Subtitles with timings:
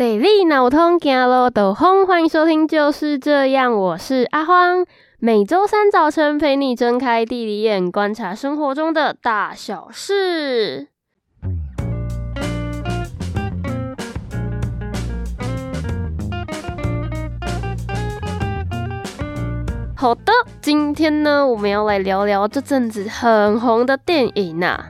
[0.00, 4.86] 地理脑通行路都风，欢迎收听就是这样，我是阿荒，
[5.18, 10.88] 每周三早晨陪你睁开地理眼，观察生活中的大小事。
[19.94, 20.32] 好的，
[20.62, 24.86] 今天呢，我们要来聊聊这阵子很红的电影呐、啊，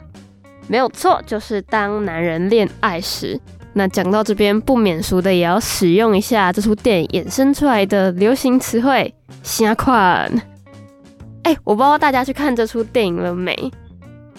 [0.68, 3.36] 没有错，就是《当男人恋爱时》。
[3.72, 9.14] 那讲到这边，不免俗的也要使用一下这出电影衍生出来的流行词汇
[9.44, 10.30] “啥款”。
[11.44, 13.70] 哎，我不知道大家去看这出电影了没？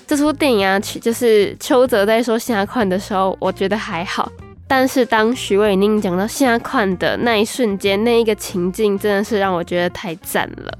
[0.05, 4.29] 这出电影啊，就是邱泽在说“啥款”的时候，我觉得还好。
[4.67, 10.71] 但是当徐伟宁讲到“啥款”的那一瞬间，那一个情境真的是让我觉得太赞了。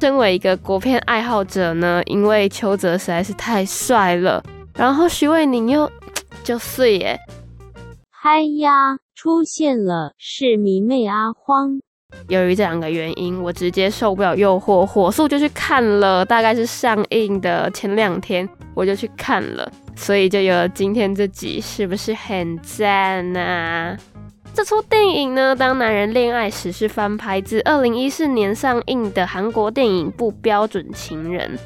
[0.00, 4.42] 身为一个国片爱好者呢，因为邱泽实在是太帅了，
[4.74, 5.90] 然后徐伟宁又
[6.42, 7.20] 就碎耶。
[8.22, 11.80] 嗨呀，出现了，是迷妹阿荒。
[12.28, 16.22] 由于这两个原因，我直接受不了诱惑，火速就去看了。
[16.22, 23.96] 大概是上映的前两天，我就去看了，所以就有了今天这集，是不是很赞啊？
[24.52, 31.56] 这出电影呢，《当男人恋爱时》是翻拍自二零一四年上映的韩国电影《不标准情人》，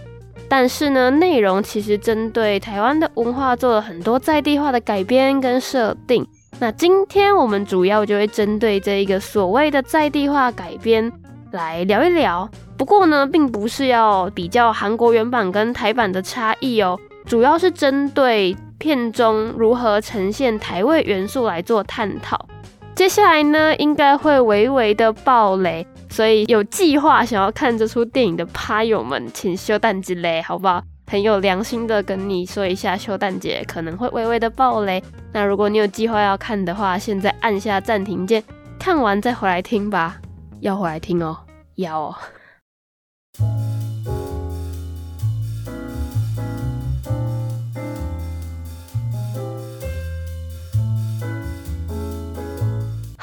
[0.48, 6.24] 但是呢，内容其实针对台湾的文化做了很多在地化的改编跟设定。
[6.60, 11.10] 那今天我们主要就会针对这一个所谓的在地化改编
[11.50, 12.48] 来聊一聊。
[12.76, 22.46] 不过呢，并不是要比较韩国原版跟台版的差异哦，主要是针对片中如何呈现台味元素来做探讨。
[22.94, 30.82] 接下来呢，应该会微微的爆雷，所以有计划想要看这出电影的趴友们，请修弹几雷，好不好？
[31.06, 35.02] 很有良心的跟你说一下，修蛋姐可能会微微的爆雷。
[35.32, 38.42] 那如果你有计划要看的话，现在按下暂停键，
[38.78, 40.20] 看完再回来听吧。
[40.60, 41.36] 要回来听哦，
[41.74, 42.14] 要哦。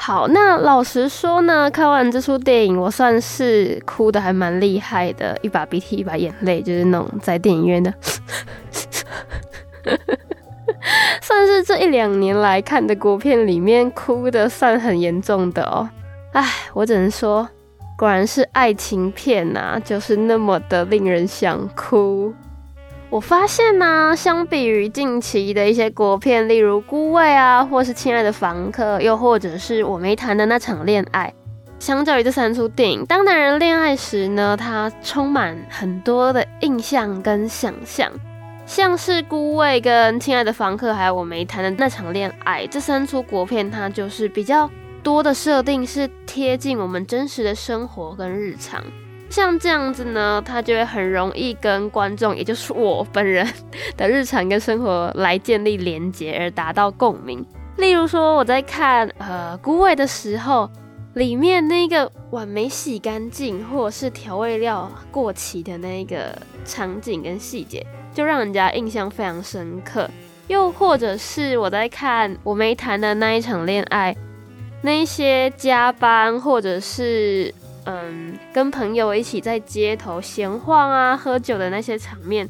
[0.04, 7.94] 好，那老实说呢，看完这出电影，我算是哭得还蛮厉害的，一把鼻涕一把眼泪，就是那种在电影院的，
[11.22, 15.88] 算是这一两年来看的国片里面哭得算很严重的哦。
[16.32, 17.48] 唉，我只能说，
[17.96, 22.34] 果然是爱情片呐，就是那么的令人想哭。
[23.12, 31.30] 我发现呢、相比于近期的一些国片，例如《孤味》啊，或是《亲爱的房客》，又或者是我没谈的那场恋爱，
[31.78, 38.10] 相较于这三出电影，当男人恋爱时呢，它充满很多的印象跟想象，
[38.64, 44.70] 像是《孤味》跟《亲爱的房客》，还有我没谈的那场恋爱，这三出国片，它就是比较
[45.02, 48.82] 多的设定是贴近我们真实的生活跟日常。
[49.32, 53.48] 像这样子呢，他就会很容易跟观众，也就是我本人
[53.96, 57.42] 的日常跟生活来建立连结，而达到共鸣。
[57.78, 60.68] 例如说，我在看呃《孤味》的时候，
[61.14, 70.10] 里面那个碗没洗干净，或者是调味料过期的那个场景跟细节，就让人家印象非常深刻。
[70.48, 74.14] 又或者是我在看我没谈的那一场恋爱，
[74.82, 77.54] 那些加班或者是。
[77.84, 82.48] 嗯，跟朋友一起在街头闲晃啊、喝酒的那些场面，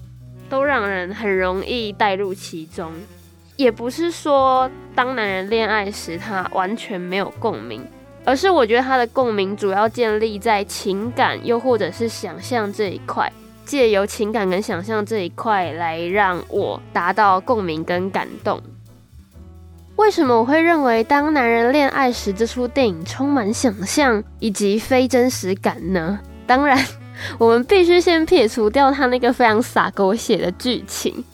[0.51, 2.93] 都让人很容易带入其中。
[3.57, 7.83] 也不是说当男人恋爱时他完全没有共鸣，
[8.25, 13.31] 而是我觉得他的共鸣主要建立在情感，又或者是想象这一块，
[13.65, 18.61] 借由情感跟想象这一块来让我达到共鸣跟感动。
[20.03, 26.19] 为什么我会认为《当男人恋爱时》这出电影充满想象以及非真实感呢？
[26.45, 26.77] 当然，
[27.39, 31.25] 我们必须先撇除掉他那个非常洒狗血的剧情。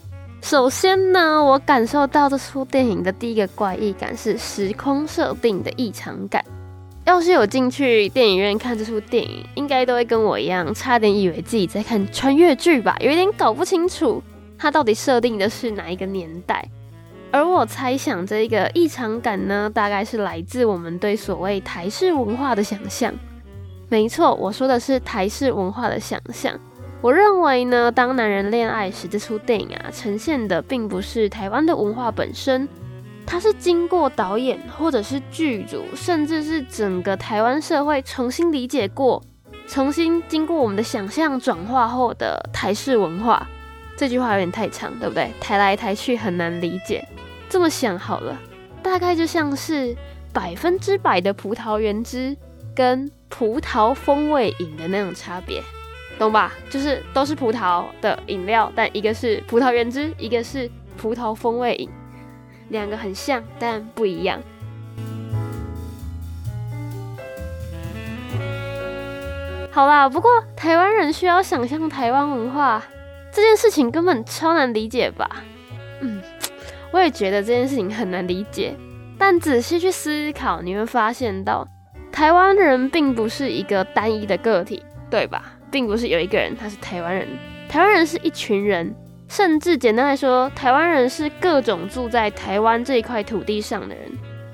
[0.43, 6.45] 首先呢，我感受到这出电影的第一个怪异感是时空设定的异常感。
[7.05, 14.21] 要是有进去电影院看这出电影，应该都会跟我一样，差点以为自己在看穿越剧吧，有点搞不清楚
[14.59, 16.63] 它到底设定的是哪一个年代。
[17.31, 23.13] 而我猜想，这个异常感呢，大概是来自我们对所谓台式文化的想象。
[23.87, 26.59] 没错，我说的是台式文化的想象。
[27.01, 32.67] 我认为呢，当男人恋爱时，这出电影啊，呈现的并不是台湾的文化本身，
[33.25, 39.21] 它是经过导演或者是剧组，甚至是整个台湾社会重新理解过，
[39.67, 43.47] 重新经过我们的想象转化后的台式文化。
[43.99, 45.29] 这句话有点太长，对不对？
[45.41, 47.05] 抬来抬去很难理解。
[47.49, 48.39] 这么想好了，
[48.81, 49.93] 大概就像是
[50.31, 52.33] 百分之百的葡萄原汁
[52.73, 55.61] 跟葡萄风味饮的那种差别，
[56.17, 56.53] 懂吧？
[56.69, 61.89] 就是都是葡萄的饮料，但一个是葡萄原汁，一个是葡萄风味饮，
[62.69, 64.41] 两个很像但不一样。
[69.71, 72.81] 好啦，不过台湾人需要想象台湾文化
[73.39, 75.27] 这件事情根本超难理解吧？
[76.01, 76.21] 嗯，
[76.91, 78.75] 我也觉得这件事情很难理解。
[79.17, 81.65] 但仔细去思考，你会发现到
[82.11, 85.53] 台湾人并不是一个单一的个体，对吧？
[85.71, 87.27] 并不是有一个人他是台湾人，
[87.69, 88.93] 台湾人是一群人，
[89.27, 94.11] 甚至简单来说，台湾人是各种住在台湾这一块土地上的人。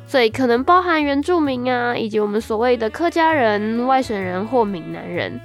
[0.08, 5.42] 所以可能包含原住民啊，以及我们所谓的客家人、外省人或闽南人，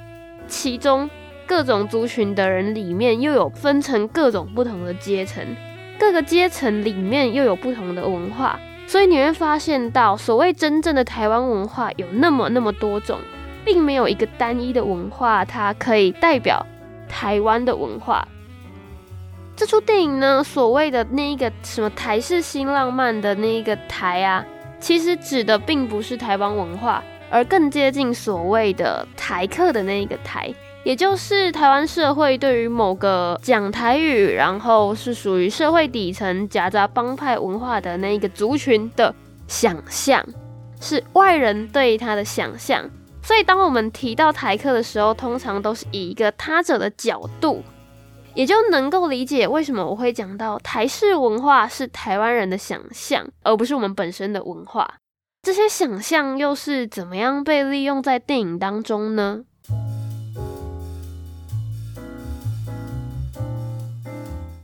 [0.47, 1.09] 其中
[1.51, 5.45] 各种族群的人里面又有分成各种不同的阶层，
[5.99, 8.57] 各个阶层里面又有不同的文化，
[8.87, 13.19] 所以你会发现到所谓真正的台湾文化有那么那么多种，
[13.65, 16.65] 并没有一个单一的文化，它可以代表
[17.09, 18.25] 台湾的文化。
[19.57, 24.47] 这出电影呢，所谓的那一个什么台式新浪漫的那一个台啊，
[24.79, 39.15] 其实指的并不是台湾文化，而更接近所谓的台客的那一个台，也就是台湾社会对于某个讲台语，然后是属于社会底层夹杂帮派文化的那一个族群的
[39.47, 40.25] 想象，
[40.81, 42.89] 是外人对他的想象。
[43.23, 47.63] 所以当我们提到台客的时候，通常都是以一个他者的角度。
[48.33, 54.89] 也就能够理解为什么我会讲到台式文化是台湾人的想象，而不是我们本身的文化。
[55.43, 59.41] 这些想象又是怎么样被利用在电影当中呢？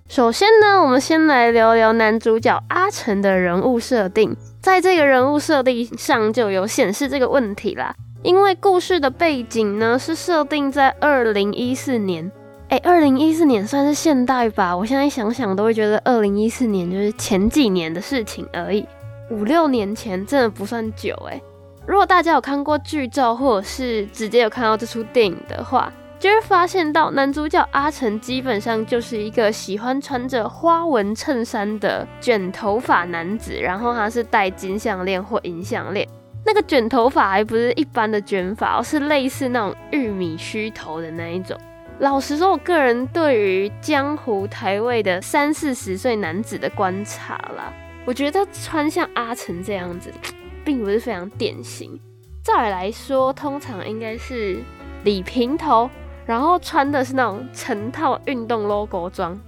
[0.09, 4.35] 首先呢，我们先来聊聊男主角阿成的人物设定。
[4.61, 12.31] 在这个人物设定上就有显示这个问题啦，因为故事的背景呢是设定在二零一四年。
[12.69, 14.77] 哎，二零一四年算是现代吧？
[14.77, 18.87] 我现在想想都会觉得二零一四年就是前几年的事情而已，
[19.31, 21.41] 五六年前真的不算久哎。
[21.85, 36.09] 如果大家有看过剧照，或者是直接有看到这出电影的话，就会发现到男主角阿成基本上就是一个喜欢穿着花纹衬衫的卷头发男子，然后他是戴金项链或银项链，
[36.45, 41.57] 那个卷头发还不是一般的卷发，是类似那种玉米须头的那一种。
[41.99, 47.73] 老实说，我个人对于江湖台味的三四十岁男子的观察啦，
[48.05, 50.11] 我觉得穿像阿成这样子，
[50.65, 51.99] 并不是非常典型。
[52.43, 54.63] 照理来说，通常应该是
[55.05, 55.89] 理平头，
[56.27, 59.39] 然后穿的是那种成套运动 logo 装。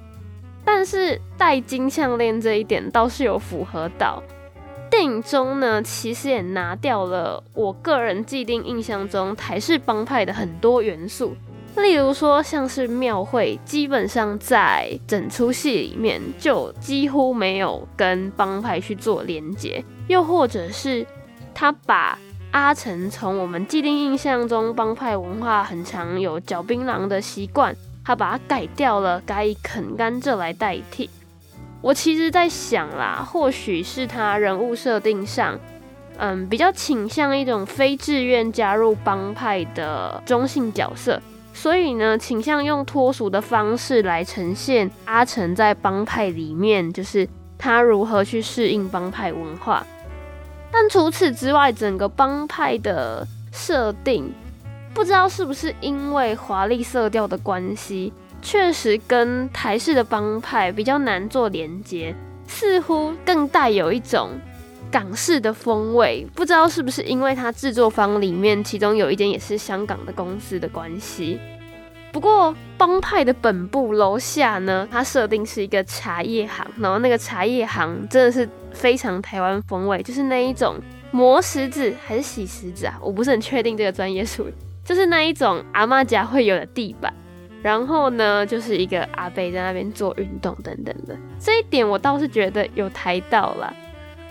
[0.65, 4.23] 但是戴金项链这一点倒是有符合到。
[4.91, 11.35] 电影中呢，其实也拿掉了我个人既定印象中台式帮派的很多元素。
[11.77, 21.07] 例如说，像是庙会，基本上在整出戏里面就几乎没有跟帮派去做连结，又或者是
[21.55, 22.19] 他把
[22.51, 31.09] 阿成从我们既定印象中帮派文化很常有嚼槟榔的习惯，他把它改掉了，改以啃甘蔗来代替。
[31.81, 35.59] 我其实在想啦，或许是他人物设定上，
[36.17, 41.21] 嗯，比较倾向一种非自愿加入帮派的中性角色。
[41.53, 47.29] 所以呢，倾向用脱俗的方式来呈现阿成在帮派里面，就是
[47.59, 49.87] 他如何去适应帮派文化。
[50.71, 54.33] 但除此之外，整个帮派的设定，
[54.95, 62.15] 不知道是不是因为华丽色调的关系，确实跟台式的帮派比较难做连接，
[62.47, 64.31] 似乎更带有一种
[64.91, 66.27] 港式的风味。
[66.35, 71.41] 不知道是不是因为它制作方里面其中有一间也是香港的公司的关系。
[72.11, 80.77] 不过帮派的本部楼下呢，它设定是一个茶叶行，然后那个茶叶行真的是非常台湾风味，就是那一种
[81.11, 87.13] 磨石子还是洗石子啊，我不是很确定这个专业术语，就是那一种阿妈家会有的地板，
[87.63, 93.73] 然后呢就是一个阿贝在那边做运动等等的，这一点我倒是觉得有台到了，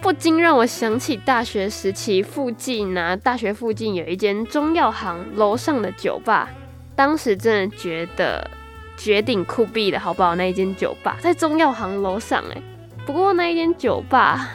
[0.01, 6.49] 不禁让我想起大学时期附近啊，大学附近有一间中药行楼上的酒吧。
[6.97, 8.49] 当时真的觉得
[8.97, 10.35] 绝顶酷毙的好不好？
[10.35, 12.61] 那一间酒吧在中药行楼上哎，
[13.05, 14.49] 不过那一间酒吧，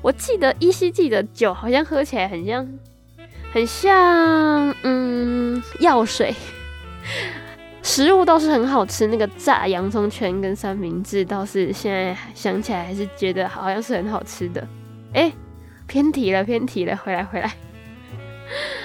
[0.00, 2.66] 我记得依稀记得酒好像喝起来很像，
[3.52, 6.34] 很像嗯药水。
[7.82, 14.66] 食物倒是很好吃，那个炸洋葱圈跟三明治倒是现在想起来还是觉得好像是很好吃的。
[15.12, 15.30] 哎，
[15.86, 17.54] 偏题了，偏题了，回来回来。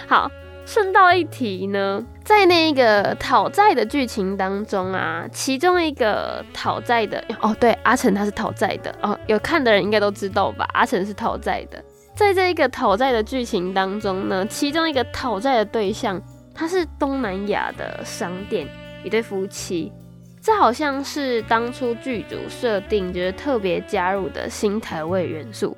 [0.05, 0.29] 好，
[0.69, 10.69] 顺道一提呢，在那个讨债的剧情当中啊，其中一个讨债的哦，对，阿成他是讨债的哦，有看的人应该都知道吧？
[10.73, 11.83] 阿成是讨债的，
[12.13, 16.21] 在这一个讨债的剧情当中呢，其中一个讨债的对象，
[16.53, 18.67] 他是东南亚的商店
[19.03, 19.91] 一对夫妻。
[20.39, 25.75] 这好像是当初剧组设定就是特别加入的新台味元素。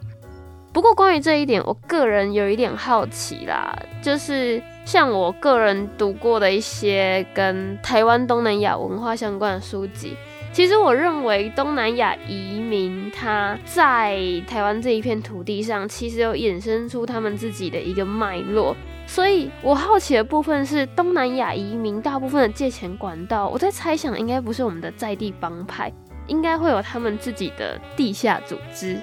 [0.74, 10.18] 不过关于这一点，我个人有一点好奇啦，就是像我个人读过的一些跟台湾东南亚文化相关的书籍，
[10.52, 18.76] 其实我认为东南亚移民他在台湾这一片土地上，其实有衍生出他们自己的一个脉络。
[19.08, 25.90] 所以我好奇的部分是东南亚移民大部分的借钱管道，我在猜想应该不是我们的在地帮派，
[26.28, 29.00] 应该会有他们自己的地下组织，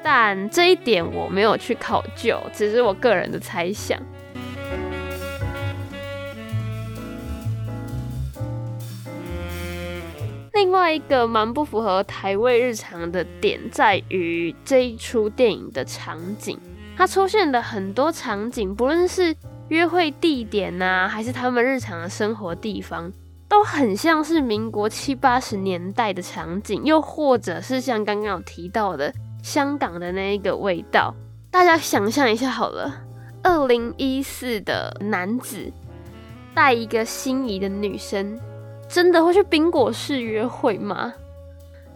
[0.00, 4.00] 但这一点我没有去考究，只是我个人的猜想。
[10.58, 16.58] 另外一个蛮不符合台味日常的点，在于这一出电影的场景。
[16.96, 19.32] 它出现的很多场景，不论是
[19.68, 23.12] 约会地点呐、啊，还是他们日常的生活地方，
[23.48, 31.14] 都很像是民国七八十年代的场景，又或者是像刚刚有提到的香港的那一个味道。
[31.52, 32.92] 大家想象一下好了，
[33.44, 35.72] 二零一四的男子
[36.52, 38.36] 带一个心仪的女生，
[38.88, 41.12] 真的会去冰果室约会吗？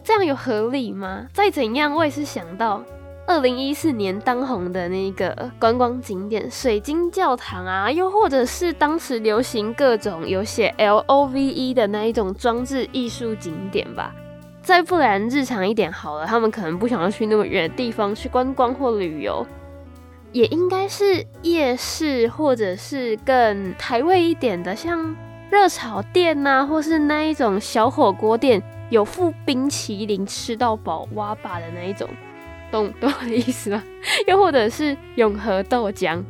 [0.03, 1.27] 这样有合理吗？
[1.33, 2.83] 再怎样，我也是想到。
[3.25, 14.13] 二零一四年当红的那个观光景点水晶教堂啊，又或者是当时流行各种有写 L O V E 的那一种装置艺术景点吧。
[14.61, 19.45] 再不然日常一点好了，他们可能不想要去那么远的地方去观光或旅游，
[20.33, 25.15] 也应该是夜市或者是更台味一点的，像
[25.53, 32.09] 热炒店呐、或是那一种小火锅店，有附冰淇淋吃到饱挖吧的那一种。
[32.71, 33.83] 懂懂我的意思吗？
[34.25, 36.23] 又或者是永和豆浆，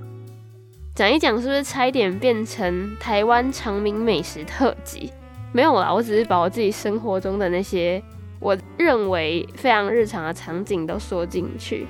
[0.93, 5.13] 讲一讲是不是差一点变成台湾常民美食特辑？
[5.53, 8.03] 没有啦，我只是把我自己生活中的那些
[8.41, 11.87] 我认为非常日常的场景都说进去。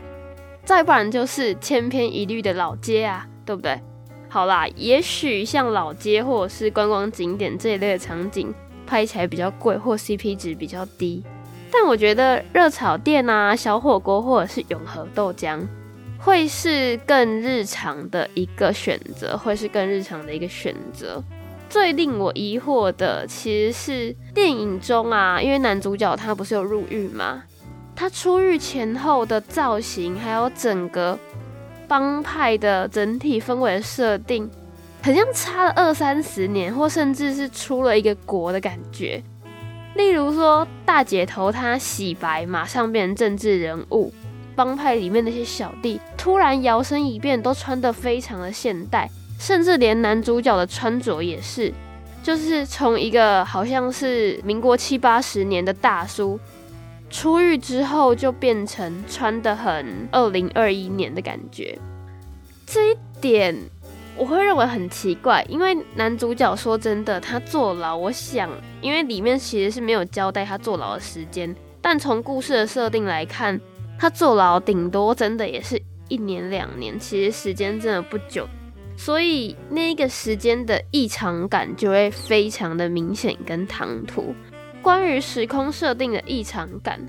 [0.63, 3.81] 再不然就是千篇一律的老街啊，对不对？
[4.33, 8.51] 好啦，也许像老街或者是观光景点这一类的场景，
[8.83, 11.23] 拍起来比较贵或 CP 值比较低。
[11.71, 15.59] 但我觉得热炒店啊、小火锅或者是永和豆浆，
[16.17, 21.23] 会是更日常的一个选择，会是更日常的一个选择。
[21.69, 27.43] 最令我疑惑的其实是电影中啊，因为男主角他不是有入狱吗？
[27.95, 31.19] 他出狱前后的造型，还有整个
[31.93, 34.49] 帮派的整体氛围设定，
[35.03, 39.21] 很像差了二三十年，或甚至是出了一个国的感觉。
[39.93, 44.11] 例如说，大姐头她洗白，马上变成政治人物；
[44.55, 49.07] 帮派里面那些小弟突然摇身一变，都穿得非常的现代，
[49.37, 51.71] 甚至连男主角的穿着也是，
[52.23, 56.39] 就是从一个好像是民国七八十年的大叔，
[57.13, 61.77] 出狱之后就变成穿得很二零二一年的感觉，
[62.65, 63.55] 这一点。
[64.17, 68.49] 我会认为很奇怪，因为男主角说真的，他坐牢，我想，
[68.81, 73.59] 因为里面其实是没有交代他坐牢的时间，但从故事的设定来看，
[73.97, 78.47] 他坐牢顶多真的也是一年两年，其实时间真的不久，
[78.97, 84.33] 所以那个时间的异常感就会非常的明显跟唐突。
[84.83, 86.99] 关于时空设定的异常感，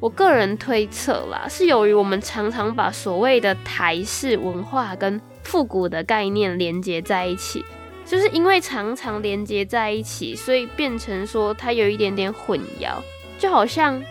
[0.00, 7.62] 我个人推测啦，是由于我们常常把所谓的台式文化跟复古的概念连接在一起，
[8.06, 12.94] 就是因为常常连接在一起，所以变成说它有一点点混淆，
[13.38, 14.02] 就好像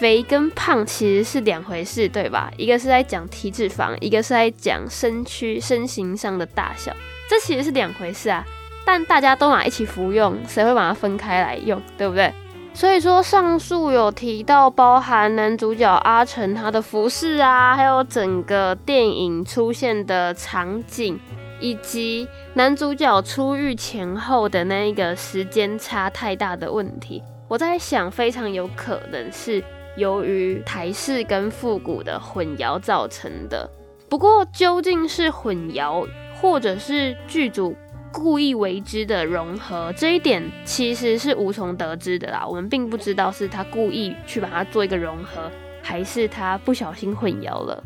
[0.00, 2.50] 肥跟胖其实是两回事，对吧？
[2.56, 6.92] 一个是在讲体脂肪，一个是在讲身躯身形上的大小，
[7.28, 8.44] 这其实是两回事啊。
[8.84, 12.32] 但大家都拿一起服用，谁会把它分开来用，对不对？
[12.72, 21.18] 所以说，上述有提到包含男主角阿成他的服饰啊，还有整个电影出现的场景，
[21.58, 29.62] 以及男主角出狱前后的那一个时间差太大的问题，我在想，非常有可能是
[29.96, 33.68] 由于台式跟复古的混淆造成的。
[34.08, 36.06] 不过，究竟是混淆，
[36.40, 37.76] 或者是剧组
[38.12, 45.50] 故意为之的融合这一点其实是无从得知的啦我们并不知道是他故意去把它做一个融合
[45.82, 47.82] 还是他不小心混淆了。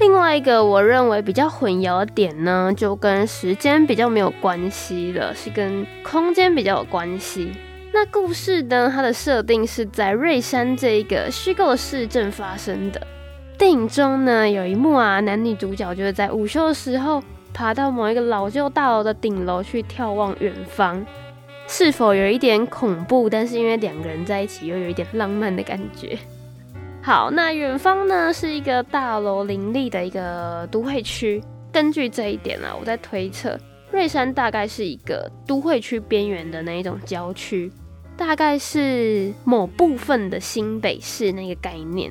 [0.00, 7.52] 另外一个我认为比较混淆的点呢就跟时间比较没有关系了是跟空间比较有关系。
[7.92, 13.21] 那故事呢它的设定是在瑞山这一个虚构的市镇发生的。
[13.62, 17.22] 电影中呢，有一幕啊，男女主角就是在午休的时候，
[17.54, 21.06] 爬到某一个老旧大楼的顶楼去眺望远方，
[21.68, 23.30] 是否有一点恐怖？
[23.30, 26.18] 但是因为两个人在一起，又有一点浪漫的感觉。
[27.02, 31.40] 好，那远方呢，是一个大楼林立的一个都会区。
[31.70, 33.56] 根据这一点啊，我在推测，
[33.92, 37.70] 瑞山大概是一个都会区边缘的那一种郊区，
[38.16, 42.10] 大概是某部分的新北市那个概念。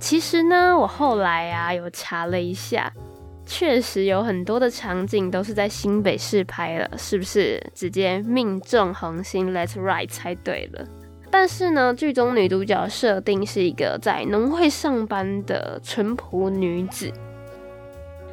[0.00, 2.92] 其实呢，我后来啊有查了一下。
[3.46, 10.86] 确实有很多的场景都是在新北市拍了，是不是直接命中恒星？Let's right，猜对了。
[11.32, 17.12] 但是呢，剧中女主角设定是一个在农会上班的淳朴女子。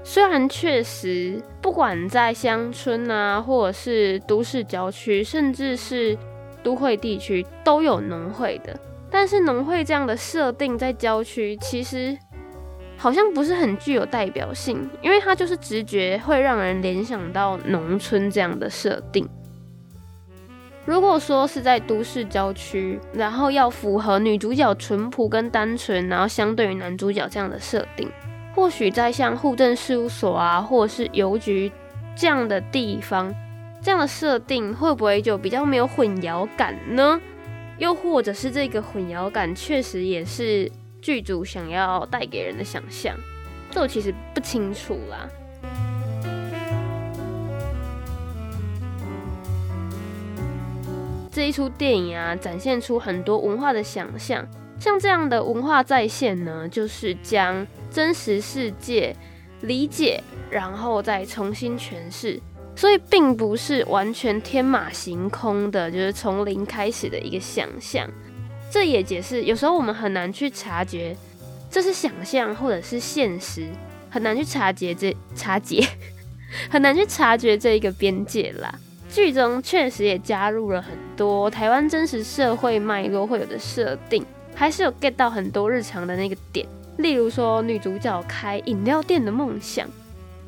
[0.03, 6.15] 虽然确实，不管在乡村啊，或者是都市郊区，甚至是
[6.61, 8.79] 都会地区，都有农会的。
[9.09, 12.17] 但是农会这样的设定在郊区，其实。
[12.99, 19.29] 好像不是很具有代表性，因为它就是直觉会让人联想到农村这样的设定。
[20.83, 28.09] 如果说是在都市郊区，然后要符合女主角淳朴跟单纯，然后相对于男主角这样的设定，
[28.55, 31.71] 或许在像户政事务所啊，或者是邮局
[32.15, 33.31] 这样的地方，
[33.79, 37.21] 这样的设定会不会就比较没有混淆感呢？
[37.77, 40.71] 又或者是这个混淆感确实也是。
[40.99, 43.15] 剧组想要带给人的想象，
[43.71, 45.29] 这我其实不清楚啦。
[51.31, 54.45] 这一出电影啊，展现出很多文化的想象，
[54.79, 59.15] 像这样的文化再现呢，就是将真实世界
[59.61, 62.41] 理解，然后再重新诠释，
[62.77, 68.07] 所以并不是完全天马行空的，就是从零开始的一个想象。
[68.69, 71.17] 这也解释，有时候我们很难去察觉
[71.71, 73.67] 这是想象或者是现实，
[74.11, 75.83] 很难去察觉这察觉，
[76.69, 78.73] 很难去察觉这一个边界啦。
[79.09, 86.67] 剧中确实也加入了很多台湾真实社会脉络会有的设定，还是有 get 到很多日常的那个点。
[86.97, 89.89] 例如说女主角开饮料店的梦想，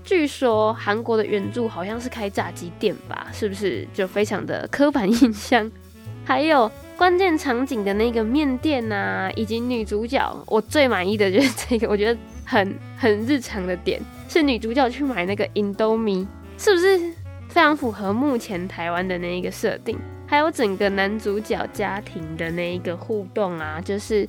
[0.09, 5.71] 据说韩国的原著好像是开炸鸡店吧，是不是就非常的刻板印象？
[6.25, 6.71] 还有。
[6.97, 16.99] 关键场景的那个面店呐、啊，以及女主角，我最满意的就是 这个，我觉得很很日常的点，是女主角去买那个 Indomie，是不是
[17.47, 19.97] 非常符合目前台湾的那一个设定？
[20.27, 24.27] 还有整个男主角家庭的那一个互动啊，就是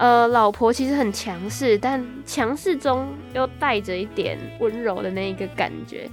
[0.00, 6.08] 呃，老婆其实很强势，但强势中又带着一点温柔的那一个感觉，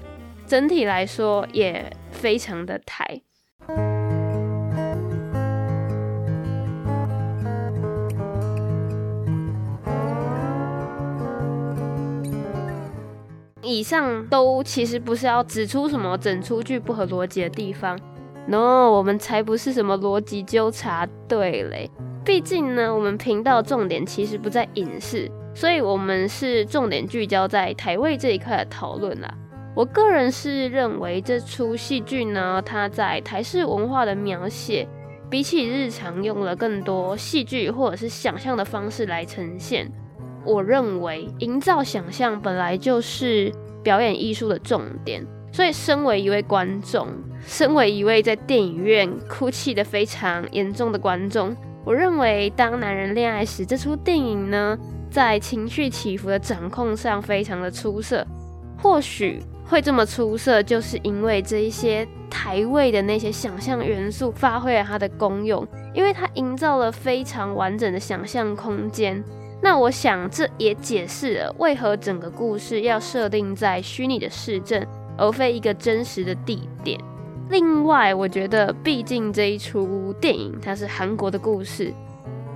[0.46, 3.22] 整体来说也非常的台。
[13.62, 17.98] 以上都其实不是要指出什么整出剧不合逻辑的地方
[18.48, 21.90] ，no，我们才不是什么逻辑纠察队嘞。
[22.28, 29.34] 毕竟呢，我们频道重点其实不在影视，所以我们是重点聚焦在台味这一块的讨论啦。
[29.74, 34.86] 我个人是认为这出戏剧呢，它在台式文化的描写，
[35.30, 39.90] 比起日常用了更多戏剧或者是想象的方式来呈现。
[40.44, 43.50] 我认为营造想象本来就是
[43.82, 47.08] 表演艺术的重点，所以身为一位观众，
[47.46, 51.56] 身为一位在电影院哭泣的非常严重的观众，
[51.88, 54.78] 我认为《当男人恋爱时》这出电影呢，
[55.10, 58.28] 在情绪起伏的掌控上非常的出色。
[58.78, 69.24] 或许会这么出色，就是因为这一些台味的那些想象元素发挥了它的功用，因为它营造了非常完整的想象空间。
[69.62, 74.86] 那我想，这也解释了为何整个故事要设定在虚拟的市镇，
[75.18, 77.00] 而非一个真实的地点。
[77.50, 81.94] 另外，我觉得，毕竟这一出电影它是韩国的故事，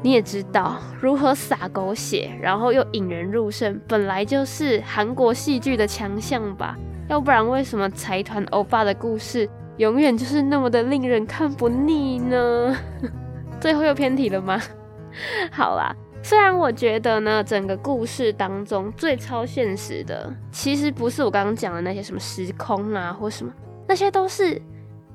[0.02, 6.78] 你也知道，如何撒狗血，然后又引人入胜，本来就是韩国戏剧的强项吧？
[7.08, 12.76] 要不然，为什么财团欧巴的故事永远就是那么的令人看不腻呢？
[13.60, 14.62] 最后又偏题了吗？
[15.52, 15.96] 好啦。
[16.24, 23.52] 虽然我觉得呢，整个故事当中最超现实的，其实不是我刚刚讲的那些什么时空啊，或什么，
[23.88, 24.62] 那些都是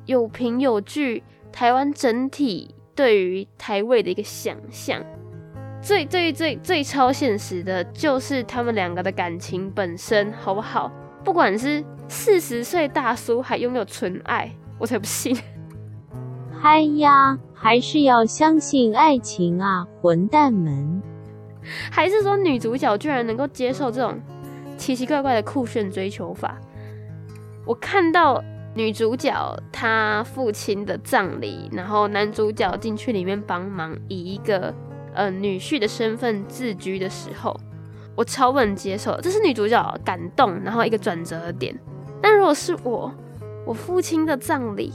[0.07, 5.05] 有凭有据，台湾整体对于台味的一个想象。
[5.83, 10.90] 最最最最超现实的，就是他们两个的感情本身，好不好？
[11.23, 15.37] 不管是四十岁大叔还拥有纯爱，我才不信。
[16.59, 21.03] 嗨呀，还是要相信爱情啊，混蛋们！
[21.90, 24.19] 还是说女主角居然能够接受这种
[24.77, 26.59] 奇奇怪怪的酷炫追求法？
[27.64, 28.42] 我看到
[28.77, 29.35] 女主角
[29.73, 34.73] 她父亲的葬礼，然后男主角进去里面帮忙，以一个
[35.15, 37.59] 呃女婿的身份自居的时候，
[38.15, 41.75] 我超不能接受，这是女主角感动，然后一个转折点。
[42.23, 43.12] 但如果是我，
[43.65, 44.93] 我父亲的葬礼，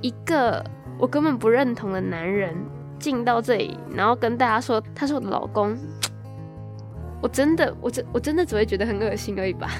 [0.00, 0.64] 一个。
[1.00, 2.52] 我根本不认同的男人
[2.98, 5.78] 进到这里，然后跟大家说他是我的老公，
[7.22, 9.70] 我真的，我真，我真的只会觉得很恶心而已吧，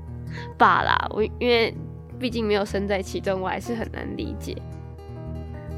[0.58, 1.08] 罢啦。
[1.08, 1.74] 我因为
[2.18, 4.56] 毕竟没有身在其中，我还是很难理解。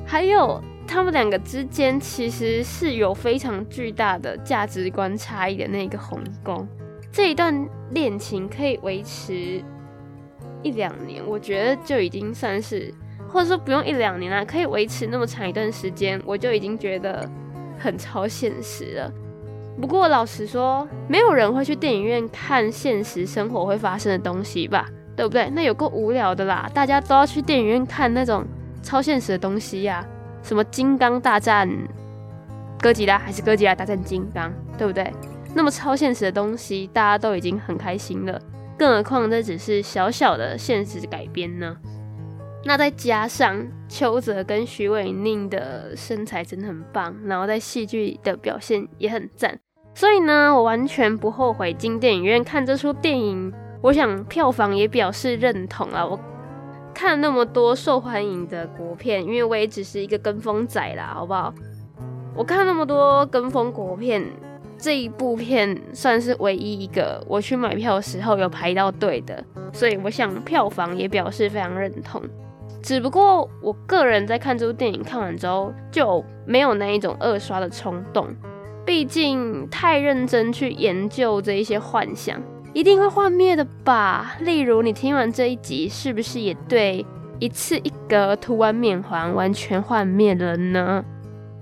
[0.06, 6.66] 还有他们两个之间其实是有非常巨大的价值观差异的那个鸿沟，
[7.12, 9.62] 这一段恋情可以维持
[10.62, 12.92] 一两年，我觉得就已经算是。
[13.32, 17.30] 或者说不用一两年啦，可以维持那么长一段时间，我就已经觉得
[17.78, 19.12] 很超现实了。
[19.80, 24.90] 不过老实说，没有人会去电影院看现实生活会发生的东西吧？
[25.16, 25.50] 对不对？
[25.50, 26.70] 那有够无聊的啦！
[26.72, 28.44] 大家都要去电影院看那种
[28.82, 30.06] 超现实的东西呀，
[30.42, 31.68] 什么金刚大战
[32.80, 35.12] 哥吉拉，还是哥吉拉大战金刚，对不对？
[35.54, 38.40] 那么超现实的东西，大家都已经很开心了，
[38.78, 41.76] 更何况这只是小小的现实改编呢？
[42.64, 49.58] 那再加上邱泽跟许伟宁的身材真的很棒，然后在戏剧的表现也很赞，
[49.94, 53.52] 所以呢，我完全不后悔进电影院看这出电影。
[53.82, 56.04] 我想票房也表示认同啊！
[56.04, 56.18] 我
[56.92, 61.54] 看那么多受欢迎的国片，因为我也只是一个跟风仔啦，好不好？
[62.34, 64.22] 我看那么多跟风国片，
[64.76, 72.22] 这一部片算是唯一一个我去买票的时候有排到队的，所以我想票房也表示非常认同。
[72.82, 78.28] 只不过我个人在看这部电影看完之后，就没有那一种二刷的冲动。
[78.84, 82.40] 毕竟太认真去研究这一些幻想，
[82.72, 84.36] 一定会幻灭的吧？
[84.40, 87.04] 例如你听完这一集，是不是也对
[87.40, 91.04] 一次一格涂完面环完全幻灭了呢？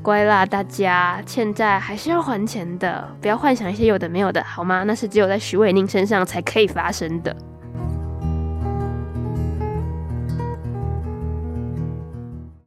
[0.03, 4.85] 乖啦，大家欠债还是要还钱的，不要幻想一些有的没有的，好吗？
[4.85, 7.35] 那是只有在许玮宁身上才可以发生的。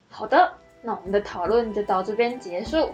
[0.10, 0.52] 好的，
[0.82, 2.90] 那我们的讨论就到这边结束。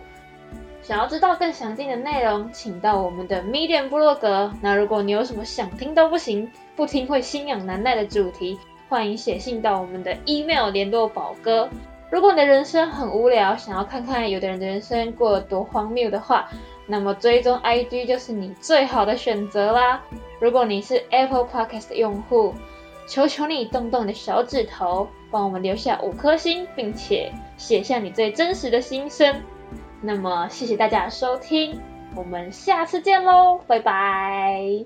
[0.87, 4.49] 想要知道更详尽的内容，请到我们的 Medium 部落格。
[4.61, 11.67] 那如果你有什么想听都不行、不听会心痒难耐的主题，欢迎写信到我们的 email 联络宝哥。
[12.09, 16.49] 如果你的人生很无聊，想要看看有的人的人生过得多荒谬的话，
[16.85, 20.01] 那么追踪 IG 就是你最好的选择啦。
[20.39, 22.53] 如果你是 Apple Podcast 的用户，
[23.09, 25.09] 求求你动动你的小指头。
[25.29, 29.35] 帮我们留下五颗星，并且写下你最真实的心声。
[30.01, 31.79] 那么谢谢大家收听
[32.15, 34.85] 我们下次见喽拜拜。